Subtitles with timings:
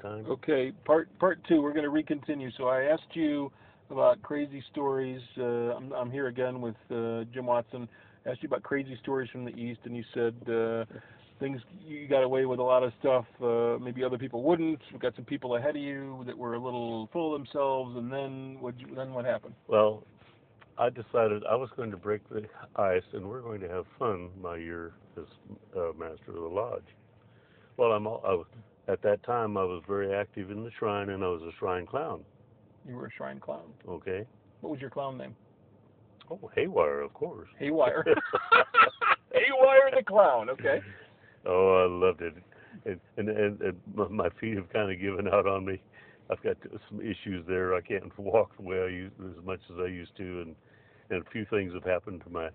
[0.00, 0.26] time.
[0.28, 1.62] Okay, part part two.
[1.62, 2.50] We're going to recontinue.
[2.56, 3.50] So I asked you
[3.90, 5.20] about crazy stories.
[5.38, 7.88] Uh, I'm I'm here again with uh, Jim Watson.
[8.26, 10.84] I asked you about crazy stories from the East, and you said uh,
[11.40, 13.24] things you got away with a lot of stuff.
[13.42, 14.80] Uh, maybe other people wouldn't.
[14.92, 18.12] We got some people ahead of you that were a little full of themselves, and
[18.12, 18.74] then what?
[18.94, 19.54] Then what happened?
[19.66, 20.04] Well,
[20.78, 22.44] I decided I was going to break the
[22.76, 25.24] ice, and we're going to have fun my year as
[25.76, 26.86] uh, master of the lodge.
[27.76, 28.46] Well, I'm all, I was,
[28.88, 31.86] at that time I was very active in the shrine, and I was a shrine
[31.86, 32.24] clown.
[32.86, 33.72] You were a shrine clown.
[33.88, 34.26] Okay.
[34.60, 35.36] What was your clown name?
[36.30, 37.48] Oh, Haywire, of course.
[37.58, 38.04] Haywire.
[39.32, 40.50] Haywire the clown.
[40.50, 40.80] Okay.
[41.46, 42.34] Oh, I loved it,
[42.84, 45.80] and and and, and my feet have kind of given out on me.
[46.30, 46.56] I've got
[46.90, 47.74] some issues there.
[47.74, 50.56] I can't walk the way I used as much as I used to, and
[51.10, 52.50] and a few things have happened to my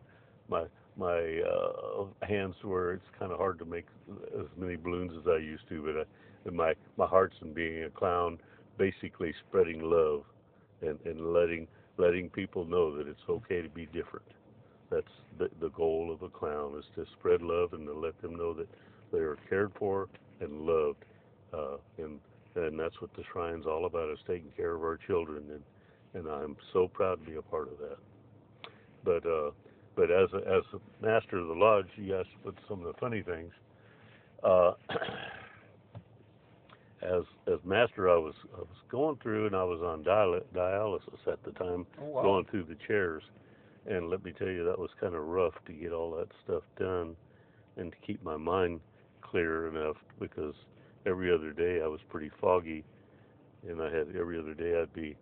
[0.49, 0.65] my
[0.97, 3.85] my uh, hands where it's kind of hard to make
[4.39, 5.81] as many balloons as I used to.
[5.81, 6.07] But
[6.45, 8.39] and my my heart's in being a clown,
[8.77, 10.23] basically spreading love,
[10.81, 14.25] and and letting letting people know that it's okay to be different.
[14.89, 15.05] That's
[15.37, 18.53] the the goal of a clown is to spread love and to let them know
[18.53, 18.67] that
[19.11, 20.07] they are cared for
[20.39, 21.05] and loved,
[21.53, 22.19] uh, and
[22.55, 25.63] and that's what the shrine's all about is taking care of our children and
[26.13, 27.97] and I'm so proud to be a part of that.
[29.03, 29.51] But uh,
[29.95, 32.99] but as a, as a master of the lodge, you asked what some of the
[32.99, 33.51] funny things.
[34.43, 34.73] Uh,
[37.03, 41.27] as as master, I was I was going through, and I was on dial- dialysis
[41.31, 42.21] at the time, Oh, wow.
[42.23, 43.23] going through the chairs.
[43.85, 46.63] And let me tell you, that was kind of rough to get all that stuff
[46.79, 47.15] done,
[47.77, 48.79] and to keep my mind
[49.21, 50.55] clear enough because
[51.05, 52.83] every other day I was pretty foggy,
[53.67, 55.17] and I had every other day I'd be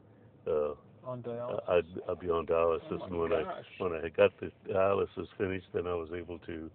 [0.47, 0.73] uh,
[1.05, 1.69] On dialysis.
[1.69, 3.43] I'd I'd be on dialysis, Oh, and when I
[3.79, 6.69] when I got the dialysis finished, then I was able to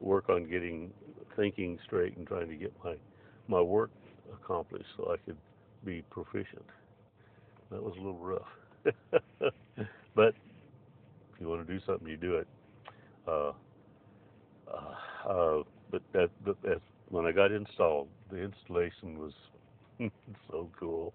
[0.00, 0.92] work on getting
[1.36, 2.94] thinking straight and trying to get my
[3.48, 3.90] my work
[4.32, 5.36] accomplished so I could
[5.84, 6.64] be proficient.
[7.70, 8.92] That was a little rough,
[10.14, 10.34] but
[11.34, 12.48] if you want to do something, you do it.
[13.26, 13.52] Uh,
[14.70, 19.32] uh, uh, but that, that when I got installed, the installation was
[20.50, 21.12] so cool.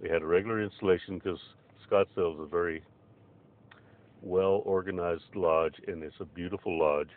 [0.00, 1.38] We had a regular installation because
[1.90, 2.82] Scottsdale is a very
[4.22, 7.10] well organized lodge and it's a beautiful lodge.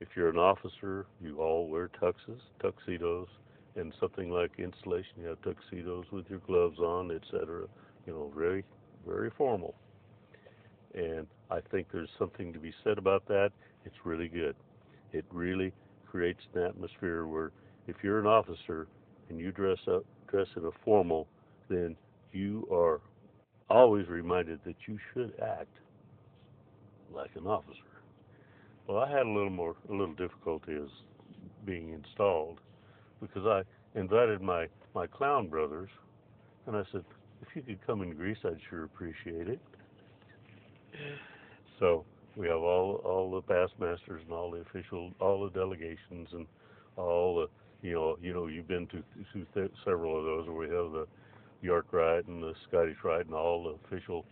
[0.00, 3.28] If you're an officer, you all wear tuxes, tuxedos,
[3.76, 7.66] and something like installation, you have tuxedos with your gloves on, etc.
[8.06, 8.64] You know, very,
[9.06, 9.74] very formal.
[10.94, 13.50] And I think there's something to be said about that.
[13.84, 14.56] It's really good.
[15.12, 15.72] It really
[16.06, 17.52] creates an atmosphere where
[17.86, 18.86] if you're an officer
[19.28, 21.26] and you dress up, dress in a formal,
[21.68, 21.96] then
[22.32, 23.00] you are
[23.70, 25.76] always reminded that you should act
[27.14, 27.74] like an officer.
[28.86, 30.88] Well, I had a little more, a little difficulty as
[31.66, 32.60] being installed
[33.20, 35.90] because I invited my my clown brothers,
[36.66, 37.04] and I said,
[37.42, 39.60] if you could come in grease, I'd sure appreciate it.
[41.78, 42.04] So
[42.36, 46.46] we have all all the past masters and all the official, all the delegations and
[46.96, 49.02] all the, you know, you know, you've been to,
[49.32, 51.06] to th- several of those where we have the
[51.62, 54.24] York Rite and the Scottish Rite and all the official,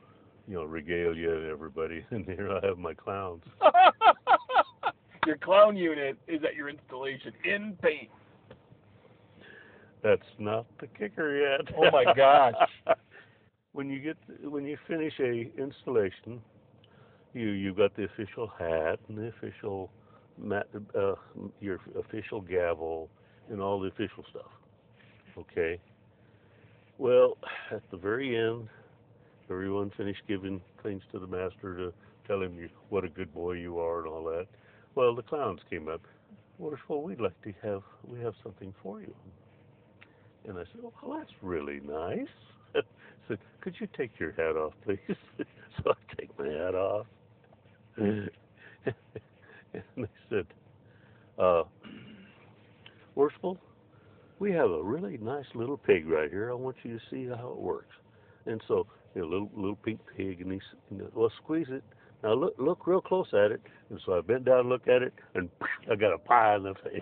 [0.48, 2.04] you know, regalia and everybody.
[2.10, 3.42] And here I have my clowns.
[5.26, 8.10] your clown unit is at your installation in paint.
[10.06, 11.74] That's not the kicker yet.
[11.76, 12.54] Oh my gosh.
[13.72, 14.16] when you get
[14.48, 16.40] when you finish a installation,
[17.34, 19.90] you you got the official hat and the official
[20.38, 21.14] mat, uh,
[21.60, 23.10] your official gavel
[23.50, 24.52] and all the official stuff.
[25.36, 25.80] Okay.
[26.98, 27.36] Well,
[27.72, 28.68] at the very end,
[29.50, 31.92] everyone finished giving things to the master to
[32.28, 34.46] tell him you, what a good boy you are and all that.
[34.94, 36.02] Well, the clowns came up.
[36.58, 39.12] Well, we'd like to have we have something for you.
[40.48, 42.28] And I said, oh, well, that's really nice.
[42.74, 42.80] I
[43.28, 44.98] said, could you take your hat off, please?
[45.38, 47.06] so I take my hat off.
[47.96, 48.30] and
[49.96, 50.46] they said,
[51.38, 51.62] uh,
[53.14, 53.58] Worshipful,
[54.38, 56.50] we have a really nice little pig right here.
[56.50, 57.94] I want you to see how it works.
[58.44, 60.60] And so, you know, little little pink pig, and he's,
[60.90, 61.82] you know, well, squeeze it.
[62.22, 63.62] Now look look real close at it.
[63.88, 65.48] And so I bent down and looked at it, and
[65.90, 67.00] I got a pie in the face.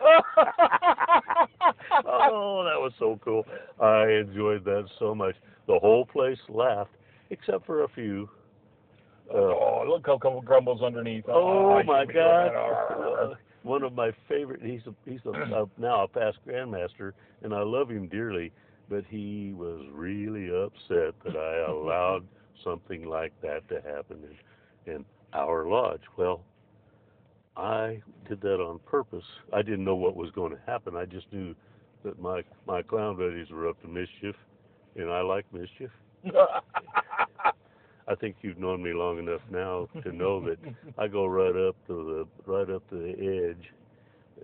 [2.06, 3.44] Oh, that was so cool.
[3.80, 5.34] I enjoyed that so much.
[5.66, 6.94] The whole place laughed,
[7.30, 8.28] except for a few.
[9.32, 11.24] Uh, oh, look how couple grumbles underneath.
[11.28, 12.50] oh you my should be doing God!
[13.24, 14.60] Uh, one of my favorite.
[14.62, 18.52] He's a he's a, a now a past grandmaster, and I love him dearly.
[18.90, 22.24] But he was really upset that I allowed
[22.62, 24.18] something like that to happen
[24.86, 26.02] in, in our lodge.
[26.18, 26.42] Well,
[27.56, 29.24] I did that on purpose.
[29.52, 30.96] I didn't know what was going to happen.
[30.96, 31.54] I just knew
[32.04, 34.36] that my my clown buddies were up to mischief,
[34.96, 35.90] and I like mischief.
[38.06, 40.58] I think you've known me long enough now to know that
[40.98, 43.72] I go right up to the right up to the edge,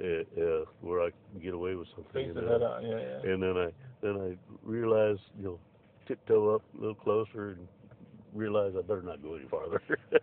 [0.02, 2.28] uh, uh, where I can get away with something.
[2.30, 2.82] And then I- on.
[2.82, 3.30] Yeah, yeah.
[3.30, 3.68] and then I
[4.00, 5.58] then I realize you know
[6.08, 7.68] tiptoe up a little closer and
[8.32, 9.82] realize I better not go any farther.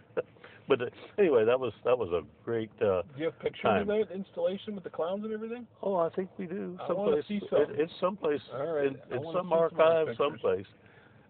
[0.67, 0.85] but uh,
[1.17, 2.69] anyway, that was that was a great.
[2.81, 3.81] Uh, Do you have pictures Time.
[3.81, 5.65] of that installation with the clowns and everything?
[5.83, 6.77] oh, I think we do.
[6.87, 7.61] I wanna Someplace see some.
[7.61, 10.65] it, it's someplace All right, in, I in wanna some see some archive someplace.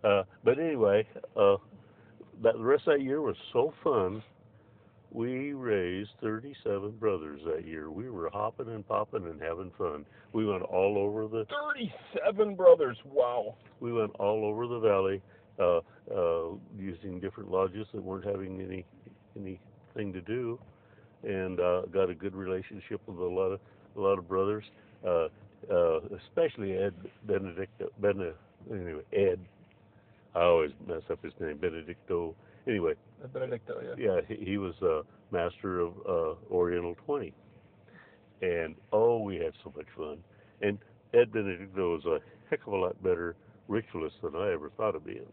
[0.04, 1.56] Uh, but anyway, uh,
[2.44, 4.22] that the rest of that year was so fun.
[5.10, 7.90] We raised 37 brothers that year.
[7.90, 10.06] We were hopping and popping and having fun.
[10.34, 12.98] We went all over the Thirty-seven brothers.
[13.06, 13.56] Wow.
[13.80, 15.22] we went all over the valley
[15.60, 15.80] uh,
[16.14, 18.86] uh, using different lodges that weren't having any
[19.40, 20.60] anything to do,
[21.24, 23.60] and uh, got a good relationship with a lot of
[23.96, 24.64] a lot of brothers,
[25.06, 25.28] uh,
[25.72, 26.94] uh, especially Ed
[27.26, 27.90] Benedicto.
[28.00, 28.34] ben,
[28.72, 29.40] anyway Ed.
[30.36, 32.36] I always mess up his name Benedicto.
[32.68, 32.94] Anyway,
[33.34, 33.96] Benedicto, yeah.
[33.98, 35.02] yeah, he, he was uh,
[35.32, 37.34] master of uh, Oriental 20.
[38.42, 40.18] And oh, we had so much fun.
[40.62, 40.78] And
[41.14, 42.20] Ed Benedicto was a
[42.50, 43.36] heck of a lot better
[43.68, 45.26] ritualist than I ever thought of being.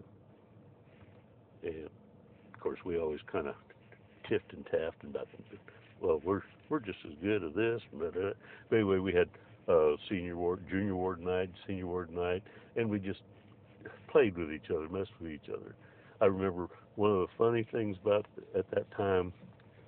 [1.63, 3.55] And of course, we always kind of
[4.29, 5.29] tiffed and taffed about,
[6.01, 7.81] well, we're we're just as good at this.
[7.93, 8.33] But, uh,
[8.69, 9.29] but anyway, we had
[9.69, 12.43] uh, senior ward, junior ward night, senior ward night,
[12.77, 13.21] and we just
[14.09, 15.75] played with each other, messed with each other.
[16.21, 18.27] I remember one of the funny things about
[18.57, 19.33] at that time,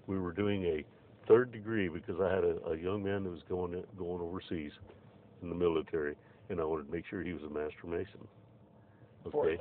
[0.06, 0.84] we were doing a
[1.26, 4.72] third degree because I had a, a young man that was going going overseas
[5.42, 6.14] in the military,
[6.50, 8.26] and I wanted to make sure he was a master mason.
[9.26, 9.58] Okay,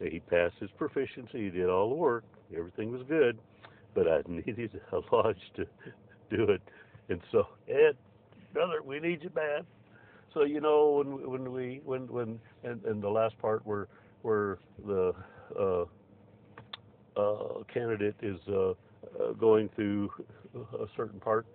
[0.00, 1.44] he passed his proficiency.
[1.44, 2.24] He did all the work.
[2.56, 3.38] Everything was good,
[3.98, 5.66] but I needed a lodge to
[6.30, 6.60] do it,
[7.08, 7.96] and so Ed,
[8.52, 9.64] brother, we need you bad.
[10.34, 13.88] So you know when when we when when and, and the last part where
[14.22, 15.12] where the
[15.58, 15.84] uh,
[17.16, 18.74] uh, candidate is uh, uh,
[19.38, 20.10] going through
[20.54, 21.46] a certain part,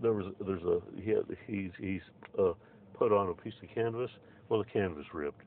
[0.00, 2.00] there was there's a he had, he's he's
[2.38, 2.52] uh,
[2.94, 4.10] put on a piece of canvas.
[4.48, 5.40] Well, the canvas ripped.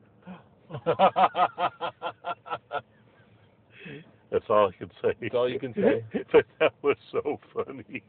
[4.30, 5.14] That's all I can say.
[5.20, 6.04] That's all you can say.
[6.32, 8.02] but that was so funny.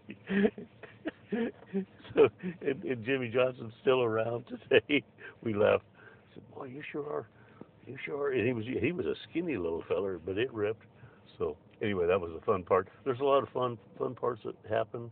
[2.13, 2.27] so,
[2.61, 5.03] and, and Jimmy Johnson's still around today.
[5.43, 5.85] We laughed.
[5.97, 7.27] I said, "Boy, you sure are.
[7.85, 8.31] You sure." Are.
[8.31, 10.83] And he was he was a skinny little feller, but it ripped.
[11.37, 12.89] So anyway, that was a fun part.
[13.05, 15.09] There's a lot of fun fun parts that happen.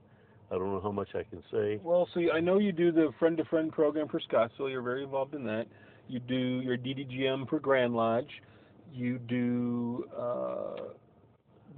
[0.52, 1.80] I don't know how much I can say.
[1.84, 4.70] Well, see, I know you do the friend to friend program for Scottsville.
[4.70, 5.66] You're very involved in that.
[6.08, 8.30] You do your DDGM for Grand Lodge.
[8.94, 10.82] You do uh,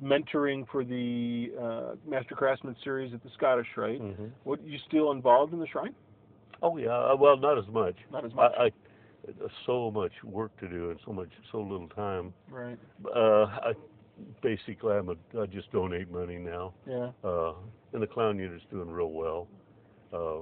[0.03, 3.99] mentoring for the uh, Master Craftsman series at the Scottish Rite.
[3.99, 5.95] hmm What you still involved in the shrine?
[6.61, 7.95] Oh yeah, uh, well not as much.
[8.11, 8.51] Not as much.
[8.57, 8.71] I, I
[9.65, 12.33] so much work to do and so much so little time.
[12.49, 12.77] right.
[13.15, 13.73] Uh, I
[14.41, 16.73] basically I'm a I just donate money now.
[16.87, 17.11] Yeah.
[17.23, 17.53] Uh,
[17.93, 19.47] and the clown unit's doing real well.
[20.13, 20.41] Uh,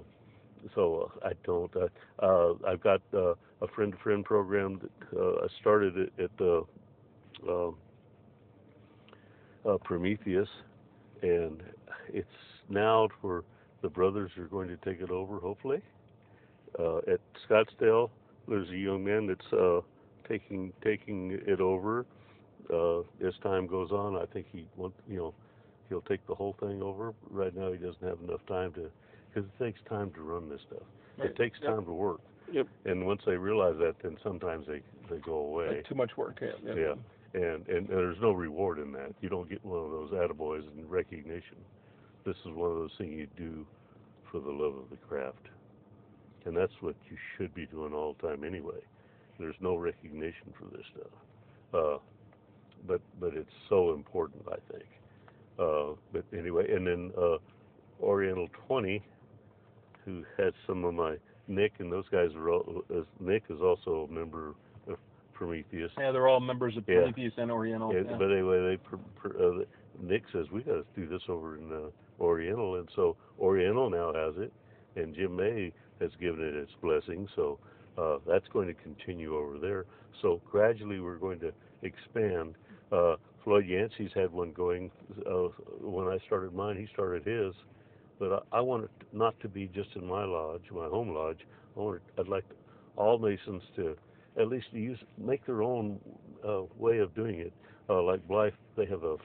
[0.76, 1.72] so uh, I don't.
[1.76, 1.88] Uh,
[2.20, 3.36] uh, I've got a
[3.76, 6.64] friend to friend program that I started it at the
[9.68, 10.48] uh, Prometheus,
[11.22, 11.62] and
[12.10, 12.28] it's
[12.70, 13.44] now where
[13.82, 15.40] the brothers are going to take it over.
[15.40, 15.82] Hopefully,
[16.80, 18.10] uh, at Scottsdale,
[18.48, 19.82] there's a young man that's uh,
[20.28, 22.06] taking taking it over.
[22.74, 25.34] Uh, as time goes on, I think he want you know
[25.90, 27.14] he'll take the whole thing over.
[27.30, 28.90] Right now, he doesn't have enough time to
[29.38, 30.84] because it takes time to run this stuff.
[31.18, 31.30] Right.
[31.30, 31.70] It takes Yep.
[31.70, 32.22] time to work.
[32.52, 32.68] Yep.
[32.86, 35.68] And once they realize that, then sometimes they they go away.
[35.68, 36.40] Like too much work.
[36.42, 36.52] Yeah.
[36.64, 36.74] yeah.
[36.74, 36.94] Yeah.
[37.34, 39.14] And, and and there's no reward in that.
[39.22, 41.58] You don't get one of those attaboys and recognition.
[42.26, 43.66] This is one of those things you do
[44.32, 45.50] for the love of the craft.
[46.46, 48.80] And that's what you should be doing all the time anyway.
[49.40, 51.12] There's no recognition for this stuff.
[51.74, 51.98] Uh,
[52.88, 54.88] but but it's so important, I think.
[55.60, 57.38] Uh, but anyway, and then uh,
[58.02, 59.02] Oriental 20,
[60.08, 62.84] who had some of my Nick and those guys are all.
[62.90, 64.56] Uh, Nick is also a member
[64.88, 64.98] of
[65.34, 65.92] Prometheus.
[65.98, 67.02] Yeah, they're all members of Yeah.
[67.02, 67.94] Prometheus and Oriental.
[67.94, 68.18] Yeah, yeah.
[68.18, 69.66] But anyway, they uh,
[70.02, 71.90] Nick says we got to do this over in uh,
[72.22, 74.52] Oriental, and so Oriental now has it,
[74.96, 77.28] and Jim May has given it its blessing.
[77.36, 77.60] So
[77.98, 79.86] uh, that's going to continue over there.
[80.22, 82.56] So gradually, we're going to expand.
[82.92, 84.90] Uh, Floyd Yancey's had one going.
[85.26, 85.50] Uh,
[85.82, 87.54] when I started mine, he started his.
[88.20, 91.40] But I, I want it not to be just in my lodge, my home lodge.
[91.76, 92.46] I want it, I'd like
[92.96, 93.96] all Masons to
[94.40, 96.00] at least use make their own
[96.48, 97.54] uh, way of doing it.
[97.90, 99.18] Uh, like Blythe, they have a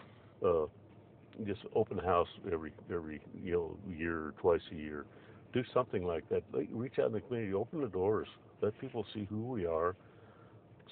[1.47, 5.07] just open house every every you know year or twice a year
[5.53, 6.43] do something like that.
[6.53, 8.29] Like, reach out in the community, open the doors,
[8.61, 9.95] let people see who we are.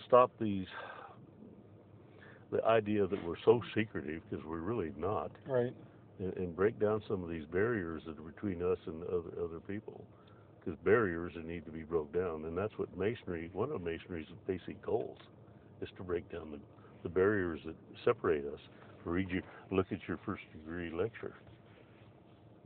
[0.06, 0.66] Stop these
[2.50, 5.72] the idea that we're so secretive because we're really not, Right.
[6.20, 9.60] And, and break down some of these barriers that are between us and other other
[9.66, 10.04] people.
[10.60, 13.48] Because barriers that need to be broke down, and that's what masonry.
[13.54, 15.16] One of masonry's basic goals
[15.80, 16.58] is to break down the,
[17.02, 17.74] the barriers that
[18.04, 18.60] separate us.
[19.06, 21.34] Read your look at your first degree lecture.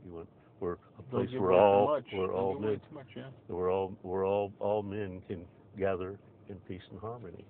[0.05, 0.27] You went
[0.59, 3.23] where a place where all Don't all men much, yeah.
[3.47, 5.45] where all where all all men can
[5.79, 6.17] gather
[6.49, 7.45] in peace and harmony.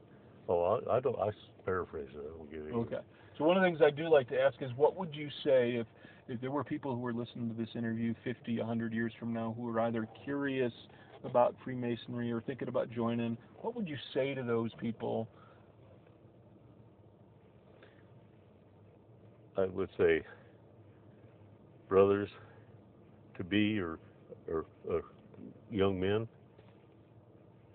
[0.48, 1.18] Oh, I, I don't.
[1.20, 1.32] I
[1.66, 2.20] paraphrase it.
[2.20, 2.74] I don't get it.
[2.74, 3.04] Okay.
[3.38, 5.76] So one of the things I do like to ask is, what would you say
[5.76, 5.88] if
[6.28, 9.54] if there were people who were listening to this interview 50, 100 years from now
[9.56, 10.74] who are either curious
[11.24, 13.38] about Freemasonry or thinking about joining?
[13.62, 15.28] What would you say to those people?
[19.58, 20.24] I would say,
[21.88, 22.30] brothers,
[23.38, 24.00] to be or
[24.48, 25.04] or, or
[25.72, 26.28] young men,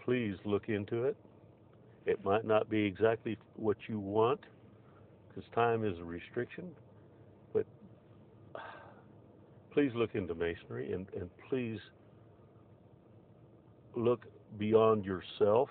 [0.04, 1.16] please look into it.
[2.06, 4.40] It might not be exactly what you want,
[5.34, 6.70] because time is a restriction,
[7.52, 7.66] but
[9.72, 11.78] please look into masonry and, and please
[13.96, 14.26] look
[14.58, 15.68] beyond yourself,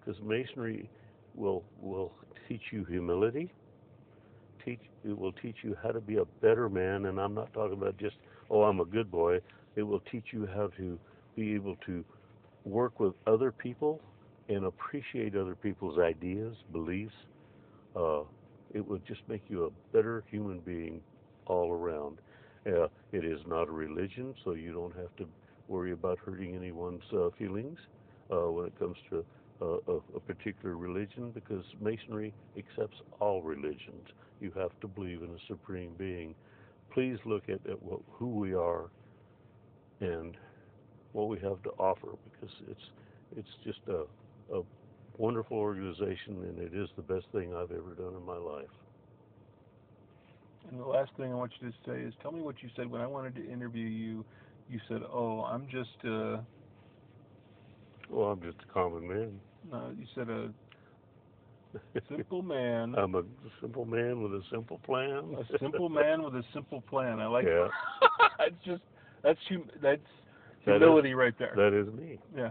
[0.00, 0.88] because masonry
[1.34, 2.12] will will
[2.48, 3.52] teach you humility
[4.64, 7.74] teach it will teach you how to be a better man and I'm not talking
[7.74, 8.16] about just
[8.50, 9.40] oh I'm a good boy.
[9.76, 10.98] It will teach you how to
[11.36, 12.04] be able to
[12.64, 14.00] work with other people
[14.48, 17.14] and appreciate other people's ideas beliefs
[17.96, 18.20] uh,
[18.74, 21.00] it will just make you a better human being
[21.46, 22.18] all around
[22.66, 25.26] uh, it is not a religion so you don't have to
[25.68, 27.78] worry about hurting anyone's uh, feelings
[28.32, 29.24] uh, when it comes to
[29.62, 34.08] uh, a, a particular religion because masonry accepts all religions
[34.40, 36.34] you have to believe in a supreme being.
[36.92, 38.90] Please look at, at what, who we are
[40.00, 40.36] and
[41.12, 42.90] what we have to offer because it's
[43.36, 44.04] it's just a,
[44.54, 44.62] a
[45.16, 48.68] wonderful organization and it is the best thing I've ever done in my life.
[50.70, 52.90] And the last thing I want you to say is, tell me what you said
[52.90, 54.24] when I wanted to interview you.
[54.70, 56.38] You said, "Oh, I'm just uh,
[58.08, 59.38] Well, I'm just a common man.
[59.70, 60.50] no, you said a
[62.08, 63.24] simple man, I'm a
[63.60, 65.36] simple man with a simple plan.
[65.38, 67.44] a simple man with a simple plan." I like.
[67.44, 67.68] Yeah.
[68.40, 68.82] it's just
[69.22, 70.00] that's hum- that's
[70.64, 71.52] That is- humility right there.
[71.56, 72.18] That is me.
[72.34, 72.50] Yeah.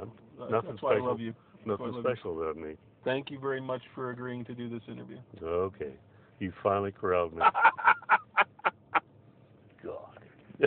[0.00, 1.06] I'm That's nothing why I special.
[1.08, 1.34] love you.
[1.66, 2.74] Nothing special about me.
[3.04, 5.18] Thank you very much for agreeing to do this interview.
[5.42, 5.92] Okay.
[6.38, 7.42] You finally corralled me.